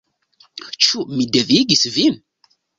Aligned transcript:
Ĉu 0.85 1.05
mi 1.17 1.29
devigis 1.37 1.87
vin—? 2.01 2.21